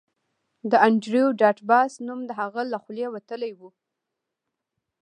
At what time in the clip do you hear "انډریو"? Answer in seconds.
0.87-1.27